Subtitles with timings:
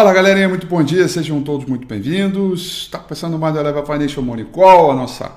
[0.00, 2.84] Fala galerinha, muito bom dia, sejam todos muito bem-vindos.
[2.84, 5.30] Está começando mais a Leva Financial Money Call, a nossa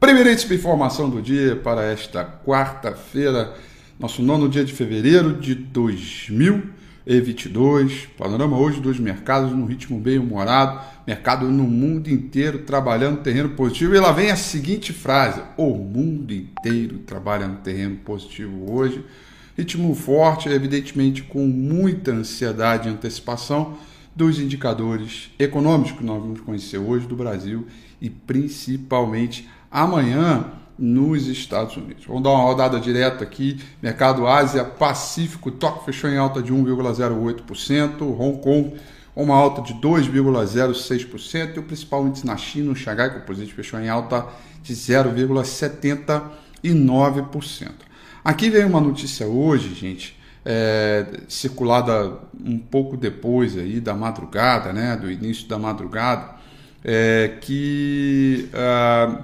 [0.00, 3.52] primeira informação do dia para esta quarta-feira,
[4.00, 8.08] nosso nono dia de fevereiro de 2022.
[8.16, 13.94] Panorama hoje dos mercados no ritmo bem humorado, mercado no mundo inteiro trabalhando terreno positivo.
[13.94, 19.04] E lá vem a seguinte frase: o mundo inteiro trabalha no terreno positivo hoje
[19.58, 23.76] ritmo forte, evidentemente com muita ansiedade e antecipação
[24.18, 27.68] dos indicadores econômicos que nós vamos conhecer hoje do Brasil
[28.00, 30.46] e principalmente amanhã
[30.76, 32.04] nos Estados Unidos.
[32.04, 33.60] Vamos dar uma rodada direta aqui.
[33.80, 38.74] Mercado Ásia Pacífico, Tóquio fechou em alta de 1,08%, Hong Kong
[39.14, 43.88] uma alta de 2,06% e o principal índice na China, o Xangai Composite, fechou em
[43.88, 44.26] alta
[44.64, 47.70] de 0,79%.
[48.24, 50.17] Aqui vem uma notícia hoje, gente,
[50.50, 56.36] é, circulada um pouco depois aí da madrugada, né, do início da madrugada,
[56.82, 59.20] é, que a,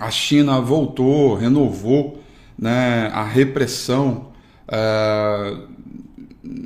[0.00, 2.24] a China voltou, renovou
[2.58, 4.28] né, a repressão
[4.66, 5.54] é,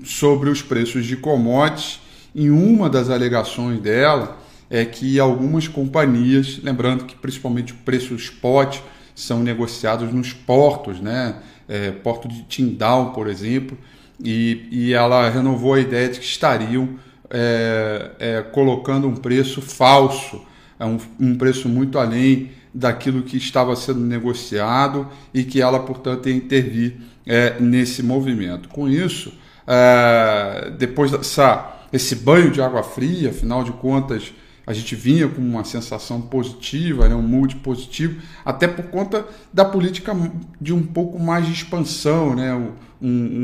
[0.04, 2.00] sobre os preços de commodities.
[2.32, 4.38] E uma das alegações dela
[4.70, 8.78] é que algumas companhias, lembrando que principalmente o preço spot
[9.12, 11.42] são negociados nos portos, né?
[11.72, 13.78] É, Porto de Tindal, por exemplo,
[14.22, 16.90] e, e ela renovou a ideia de que estariam
[17.30, 20.42] é, é, colocando um preço falso,
[20.78, 26.28] é um, um preço muito além daquilo que estava sendo negociado e que ela, portanto,
[26.28, 26.96] ia intervir
[27.26, 28.68] é, nesse movimento.
[28.68, 29.32] Com isso,
[29.66, 34.30] é, depois dessa, esse banho de água fria, afinal de contas,
[34.66, 39.64] a gente vinha com uma sensação positiva, né, um mood positivo, até por conta da
[39.64, 40.14] política
[40.60, 42.72] de um pouco mais de expansão, né, um,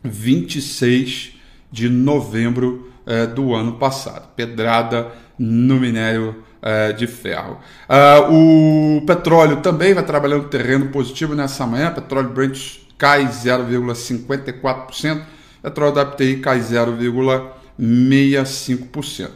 [0.04, 1.32] 26
[1.72, 4.28] de novembro é, do ano passado.
[4.36, 7.58] Pedrada no minério é, de ferro.
[7.88, 11.92] Uh, o petróleo também vai trabalhando terreno positivo nessa manhã.
[11.92, 15.22] Petróleo Brent cai 0,54%.
[15.60, 19.30] Petróleo da WTI cai 0,65%.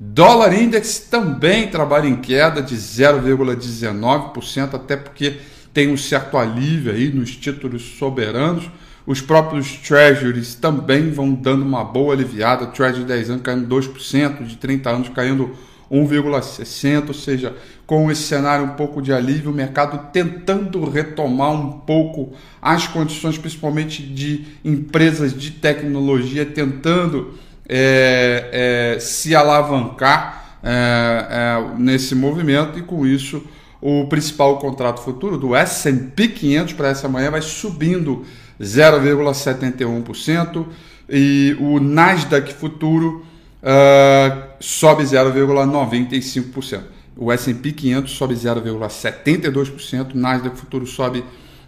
[0.00, 5.38] Dólar Index também trabalha em queda de 0,19%, até porque
[5.72, 8.68] tem um certo alívio aí nos títulos soberanos.
[9.06, 12.66] Os próprios treasuries também vão dando uma boa aliviada.
[12.66, 15.56] Treasury de 10 anos caindo 2%, de 30 anos caindo
[15.90, 21.72] 1,60%, ou seja, com esse cenário um pouco de alívio, o mercado tentando retomar um
[21.80, 22.32] pouco
[22.62, 27.34] as condições, principalmente de empresas de tecnologia, tentando
[27.68, 33.42] é, é, se alavancar é, é nesse movimento e com isso
[33.80, 38.24] o principal contrato futuro do S&P 500 para essa manhã vai subindo
[38.60, 40.66] 0,71%
[41.08, 43.24] e o Nasdaq futuro
[43.62, 46.82] uh, sobe 0,95%.
[47.16, 51.24] O S&P 500 sobe 0,72%, o Nasdaq futuro sobe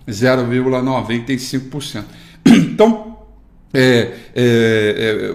[0.08, 2.04] 0,95%.
[2.44, 3.18] Então,
[3.72, 5.32] é, é, é,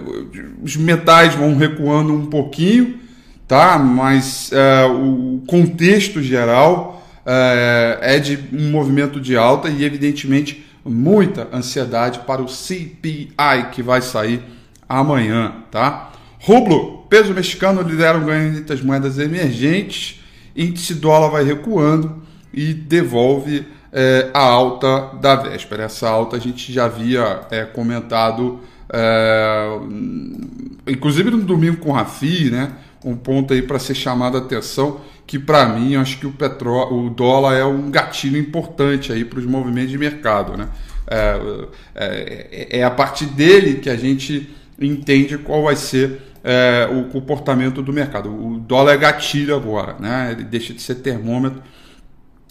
[0.62, 3.00] os metais vão recuando um pouquinho,
[3.48, 3.78] tá?
[3.78, 11.48] Mas é, o contexto geral é, é de um movimento de alta e, evidentemente, muita
[11.52, 14.42] ansiedade para o CPI que vai sair
[14.86, 16.12] amanhã, tá?
[16.40, 20.20] Rublo, peso mexicano lidera o ganho entre as moedas emergentes,
[20.54, 22.22] índice dólar vai recuando
[22.52, 25.84] e devolve é, a alta da véspera.
[25.84, 27.40] Essa alta a gente já havia
[27.74, 28.60] comentado,
[30.86, 32.72] inclusive no domingo com o Rafi, né?
[33.08, 37.06] Um ponto aí para ser chamado a atenção, que para mim acho que o petróleo,
[37.06, 40.68] o dólar é um gatilho importante aí para os movimentos de mercado, né?
[41.10, 41.40] É,
[41.94, 47.82] é, é, a partir dele que a gente entende qual vai ser é, o comportamento
[47.82, 48.28] do mercado.
[48.28, 50.32] O dólar é gatilho agora, né?
[50.32, 51.62] Ele deixa de ser termômetro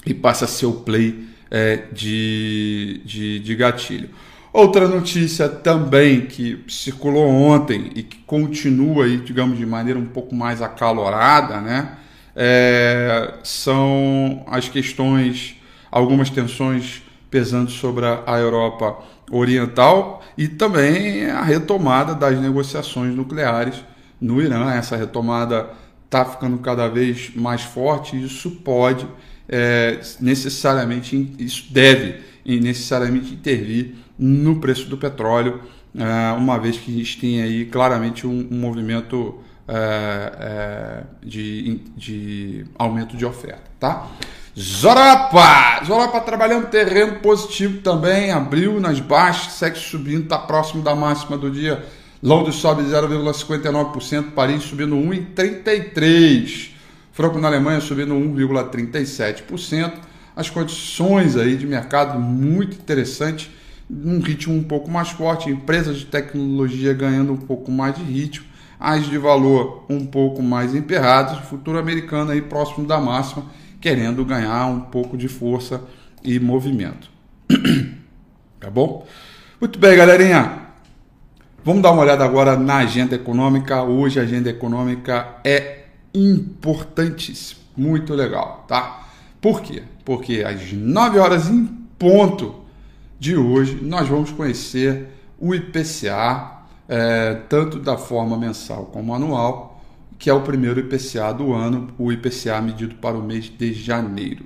[0.06, 4.10] e passa a ser o play é, de, de, de gatilho.
[4.58, 10.34] Outra notícia também que circulou ontem e que continua aí, digamos, de maneira um pouco
[10.34, 11.96] mais acalorada, né?
[12.36, 15.58] É, são as questões,
[15.92, 18.98] algumas tensões pesando sobre a Europa
[19.30, 23.76] Oriental e também a retomada das negociações nucleares
[24.20, 24.72] no Irã.
[24.74, 25.70] Essa retomada
[26.06, 29.06] está ficando cada vez mais forte e isso pode
[29.48, 35.62] é, necessariamente isso deve necessariamente intervir no preço do petróleo,
[35.96, 39.36] é, uma vez que a gente tem aí claramente um, movimento
[39.68, 39.74] é,
[40.40, 44.08] é, de, de aumento de oferta, tá?
[44.58, 45.84] Zorapa!
[45.86, 51.52] Zorapa trabalhando terreno positivo também, abriu nas baixas, segue subindo, está próximo da máxima do
[51.52, 51.86] dia.
[52.24, 56.70] Londres sobe 0,59%, Paris subindo 1,33%,
[57.12, 60.07] Franco na Alemanha subindo 1,37%.
[60.38, 63.50] As condições aí de mercado muito interessantes,
[63.90, 68.46] num ritmo um pouco mais forte, empresas de tecnologia ganhando um pouco mais de ritmo,
[68.80, 73.48] as de valor um pouco mais emperradas, futuro americano aí próximo da máxima,
[73.82, 75.82] querendo ganhar um pouco de força
[76.24, 77.10] e movimento.
[78.60, 79.08] tá bom?
[79.60, 80.68] Muito bem, galerinha.
[81.66, 83.82] Vamos dar uma olhada agora na agenda econômica.
[83.82, 89.08] Hoje a agenda econômica é importantíssima, muito legal, tá?
[89.42, 89.82] Por quê?
[90.08, 91.66] Porque às 9 horas em
[92.00, 92.64] ponto
[93.20, 95.08] de hoje nós vamos conhecer
[95.38, 99.84] o IPCA é, tanto da forma mensal como anual,
[100.18, 104.46] que é o primeiro IPCA do ano, o IPCA medido para o mês de janeiro.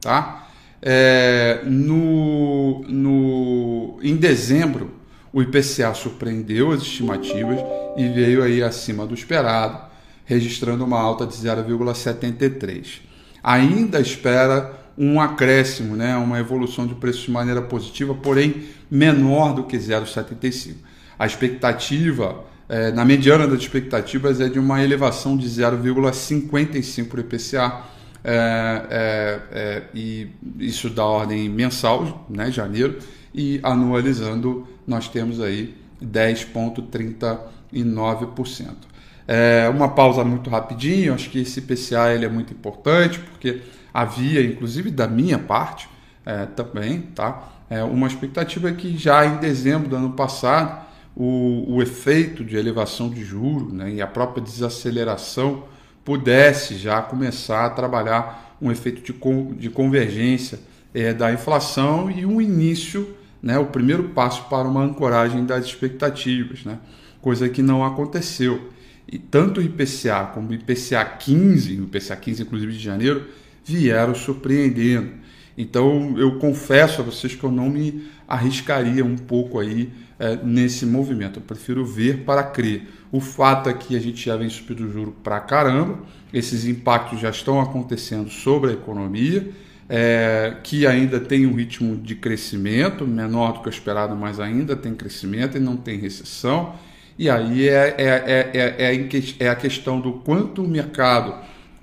[0.00, 0.46] Tá?
[0.80, 4.92] É, no, no, em dezembro,
[5.32, 7.58] o IPCA surpreendeu as estimativas
[7.96, 9.80] e veio aí acima do esperado,
[10.24, 13.00] registrando uma alta de 0,73.
[13.42, 19.64] Ainda espera um acréscimo, né, uma evolução de preço de maneira positiva, porém menor do
[19.64, 20.76] que 0,75.
[21.18, 27.20] A expectativa, é, na mediana das expectativas, é de uma elevação de 0,55 para o
[27.20, 27.92] IPCA.
[28.24, 30.28] É, é, e
[30.60, 33.00] isso da ordem mensal, né, janeiro,
[33.34, 38.92] e anualizando nós temos aí 10,39%.
[39.26, 43.60] É uma pausa muito rapidinho, acho que esse IPCA ele é muito importante, porque
[43.92, 45.88] havia, inclusive da minha parte
[46.24, 47.48] é, também, tá?
[47.68, 50.82] É uma expectativa que já em dezembro do ano passado
[51.16, 55.64] o, o efeito de elevação de juros né, e a própria desaceleração
[56.04, 60.58] pudesse já começar a trabalhar um efeito de, con, de convergência
[60.94, 66.64] é, da inflação e um início, né, o primeiro passo para uma ancoragem das expectativas,
[66.64, 66.78] né,
[67.20, 68.70] coisa que não aconteceu.
[69.06, 73.26] E tanto o IPCA como o IPCA 15, o IPCA 15 inclusive de janeiro,
[73.64, 75.22] vieram surpreendendo.
[75.56, 80.86] Então eu confesso a vocês que eu não me arriscaria um pouco aí é, nesse
[80.86, 81.38] movimento.
[81.38, 82.88] Eu prefiro ver para crer.
[83.10, 85.98] O fato é que a gente já vem subindo o juro para caramba,
[86.32, 89.50] esses impactos já estão acontecendo sobre a economia,
[89.88, 94.74] é, que ainda tem um ritmo de crescimento, menor do que o esperado, mas ainda
[94.74, 96.74] tem crescimento e não tem recessão.
[97.18, 101.34] E aí é, é, é, é, é a questão do quanto o mercado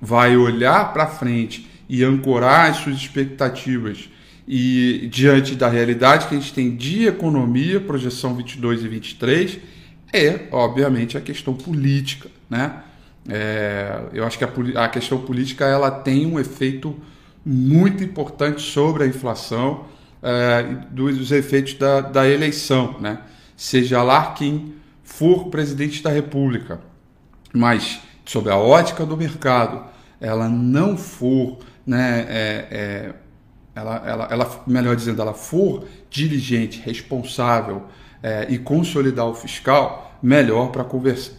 [0.02, 4.08] vai olhar para frente e ancorar as suas expectativas
[4.48, 9.60] e diante da realidade que a gente tem de economia, projeção 22 e 23,
[10.12, 12.84] é, obviamente, a questão política, né?
[13.27, 14.50] É, eu acho que a,
[14.86, 16.96] a, questão política ela tem um efeito
[17.46, 19.86] muito importante sobre a inflação
[20.24, 23.19] é, dos, dos, efeitos da, da, eleição, né?
[23.55, 26.81] Seja lá quem for presidente da República,
[27.53, 29.86] mas sob a ótica do mercado,
[30.19, 33.13] ela não for né, é, é
[33.75, 37.84] ela, ela, ela, melhor dizendo, ela for diligente, responsável
[38.22, 40.86] é, e consolidar o fiscal, melhor para a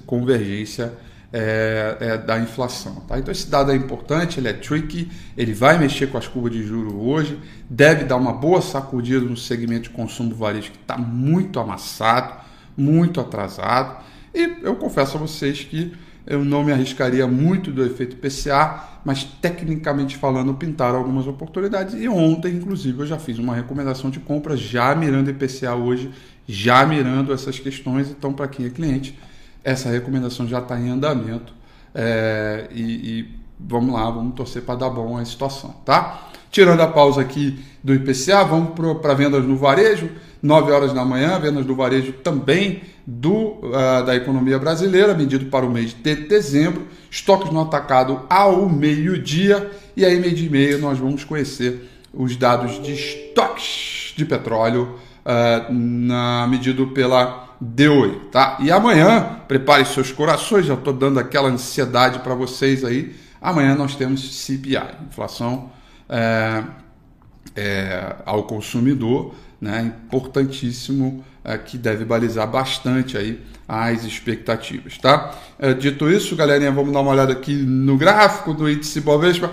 [0.06, 0.92] convergência
[1.32, 2.96] é, é, da inflação.
[3.06, 3.18] Tá?
[3.18, 6.62] Então esse dado é importante, ele é tricky, ele vai mexer com as curvas de
[6.62, 7.38] juros hoje,
[7.68, 12.34] deve dar uma boa sacudida no segmento de consumo varejo que está muito amassado,
[12.76, 14.02] muito atrasado.
[14.34, 15.92] E eu confesso a vocês que
[16.30, 21.94] eu não me arriscaria muito do efeito PCA, mas tecnicamente falando, pintaram algumas oportunidades.
[22.00, 26.12] E ontem, inclusive, eu já fiz uma recomendação de compra, já mirando IPCA hoje,
[26.46, 28.10] já mirando essas questões.
[28.10, 29.18] Então, para quem é cliente,
[29.64, 31.52] essa recomendação já está em andamento.
[31.92, 36.28] É, e, e, vamos lá, vamos torcer para dar bom a situação, tá?
[36.48, 40.08] Tirando a pausa aqui do IPCA, vamos para vendas no varejo.
[40.42, 45.66] 9 horas da manhã, vendas do varejo também do, uh, da economia brasileira, medido para
[45.66, 46.86] o mês de dezembro.
[47.10, 49.70] Estoques no atacado ao meio-dia.
[49.96, 55.72] E aí, meio de meio, nós vamos conhecer os dados de estoques de petróleo uh,
[55.72, 58.20] na, medido pela DOE.
[58.32, 58.56] Tá?
[58.60, 63.14] E amanhã, prepare seus corações, já estou dando aquela ansiedade para vocês aí.
[63.40, 64.78] Amanhã nós temos CPI,
[65.08, 65.70] inflação
[66.08, 66.62] é,
[67.56, 75.34] é, ao consumidor né, importantíssimo é, que deve balizar bastante aí as expectativas, tá?
[75.58, 79.50] É, dito isso, galerinha, vamos dar uma olhada aqui no gráfico do índice Bovespa.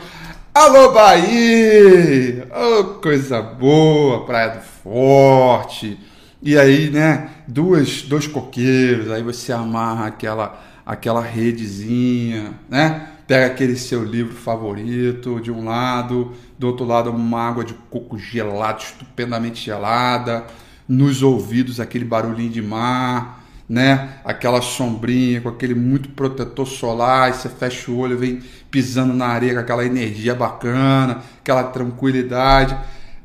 [0.54, 2.48] Alô, Bahia!
[2.52, 6.00] Oh, coisa boa, Praia do Forte.
[6.42, 13.08] E aí, né, duas, dois coqueiros, aí você amarra aquela, aquela redezinha, né?
[13.28, 18.18] Pega aquele seu livro favorito de um lado, do outro lado uma água de coco
[18.18, 20.46] gelada, estupendamente gelada,
[20.88, 24.20] nos ouvidos aquele barulhinho de mar, né?
[24.24, 28.42] Aquela sombrinha com aquele muito protetor solar, e você fecha o olho, vem
[28.72, 32.78] pisando na areia com aquela energia bacana, aquela tranquilidade.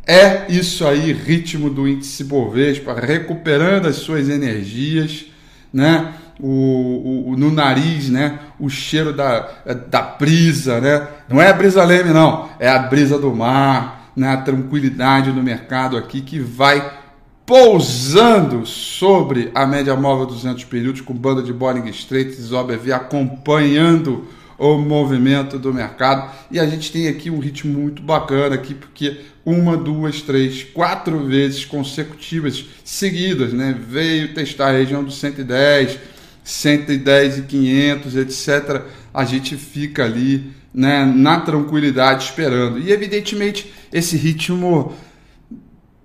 [0.04, 5.26] É isso aí, ritmo do índice Bovespa, recuperando as suas energias,
[5.72, 6.12] né?
[6.40, 8.38] O, o, no nariz, né?
[8.58, 9.48] O cheiro da,
[9.88, 11.06] da brisa, né?
[11.28, 14.28] Não é a brisa leme, não, é a brisa do mar, né?
[14.28, 17.00] A tranquilidade do mercado aqui que vai
[17.44, 24.26] pousando sobre a média móvel 200 períodos com banda de Bollinger Strait e OBV acompanhando
[24.58, 29.18] o movimento do mercado e a gente tem aqui um ritmo muito bacana aqui porque
[29.44, 33.76] uma, duas, três, quatro vezes consecutivas seguidas, né?
[33.88, 35.98] Veio testar a região dos 110,
[36.44, 38.82] 110 e 500, etc.
[39.12, 42.78] A gente fica ali, né, na tranquilidade esperando.
[42.78, 44.94] E evidentemente esse ritmo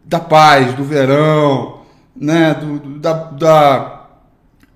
[0.06, 1.82] da paz, do verão,
[2.16, 4.08] né, do, do, da, da,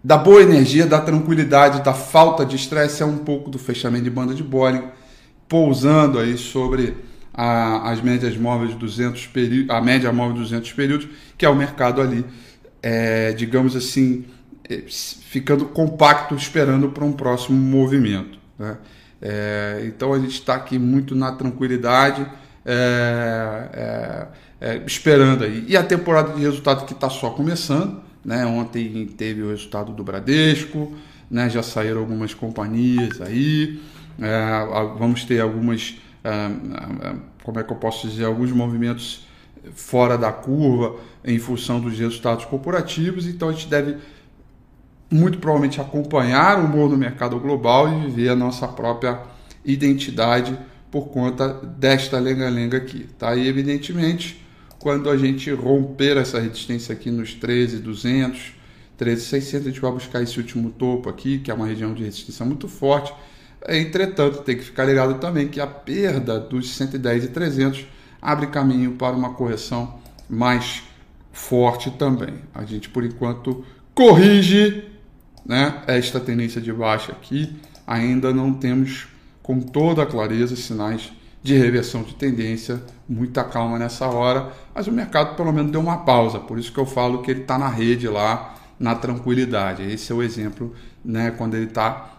[0.04, 4.10] da boa energia, da tranquilidade, da falta de estresse, é um pouco do fechamento de
[4.10, 4.90] banda de Bollinger,
[5.48, 6.96] pousando aí sobre
[7.34, 11.50] a, as médias móveis de 200 períodos, a média móvel de 200 períodos, que é
[11.50, 12.26] o mercado ali,
[12.82, 14.26] é, digamos assim,
[14.88, 18.38] ficando compacto, esperando para um próximo movimento.
[18.58, 18.78] Né?
[19.22, 22.26] É, então a gente está aqui muito na tranquilidade.
[22.66, 24.28] É, é,
[24.62, 25.66] é, esperando aí.
[25.68, 28.46] E a temporada de resultado que está só começando, né?
[28.46, 30.94] Ontem teve o resultado do Bradesco,
[31.30, 31.50] né?
[31.50, 33.82] Já saíram algumas companhias aí,
[34.20, 39.26] é, vamos ter algumas, é, é, como é que eu posso dizer, alguns movimentos
[39.74, 43.98] fora da curva em função dos resultados corporativos, então a gente deve
[45.12, 49.20] muito provavelmente acompanhar o humor no mercado global e viver a nossa própria
[49.66, 50.58] identidade
[50.90, 53.36] por conta desta lenga-lenga aqui, tá?
[53.36, 54.42] E evidentemente
[54.82, 58.54] quando a gente romper essa resistência aqui nos 13,200,
[58.98, 62.44] 13,600, a gente vai buscar esse último topo aqui, que é uma região de resistência
[62.46, 63.14] muito forte.
[63.70, 67.86] Entretanto, tem que ficar ligado também que a perda dos 110 e 300
[68.20, 70.84] abre caminho para uma correção mais
[71.32, 72.36] forte também.
[72.54, 73.64] A gente, por enquanto,
[73.94, 74.84] corrige
[75.46, 77.56] né, esta tendência de baixa aqui.
[77.86, 79.08] Ainda não temos
[79.42, 81.12] com toda a clareza sinais
[81.44, 85.98] de reversão de tendência, muita calma nessa hora, mas o mercado pelo menos deu uma
[85.98, 89.82] pausa, por isso que eu falo que ele está na rede lá, na tranquilidade.
[89.84, 92.12] Esse é o exemplo, né, quando ele está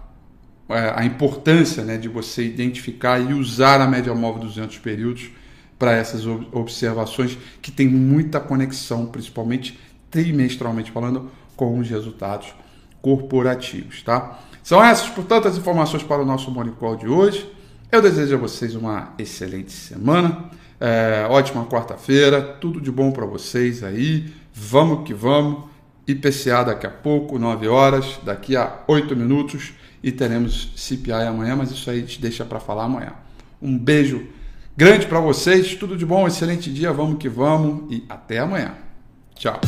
[0.68, 5.30] é, a importância né, de você identificar e usar a média móvel 200 períodos
[5.78, 9.78] para essas observações que tem muita conexão, principalmente
[10.10, 12.54] trimestralmente falando, com os resultados
[13.02, 14.38] corporativos, tá?
[14.62, 17.50] São essas, portanto, as informações para o nosso Morning Call de hoje.
[17.90, 23.82] Eu desejo a vocês uma excelente semana, é, ótima quarta-feira, tudo de bom para vocês
[23.82, 24.32] aí.
[24.54, 25.72] Vamos que vamos.
[26.06, 31.70] IPCA daqui a pouco, 9 horas, daqui a 8 minutos e teremos CPI amanhã, mas
[31.70, 33.12] isso aí a gente deixa para falar amanhã.
[33.60, 34.26] Um beijo
[34.76, 38.74] grande para vocês, tudo de bom, excelente dia, vamos que vamos e até amanhã.
[39.36, 39.60] Tchau.